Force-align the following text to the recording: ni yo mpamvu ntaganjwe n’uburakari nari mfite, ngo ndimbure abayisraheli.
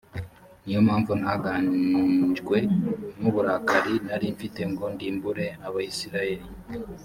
ni 0.63 0.71
yo 0.75 0.79
mpamvu 0.87 1.11
ntaganjwe 1.21 2.57
n’uburakari 3.21 3.95
nari 4.07 4.27
mfite, 4.35 4.61
ngo 4.71 4.85
ndimbure 4.93 5.45
abayisraheli. 5.67 6.47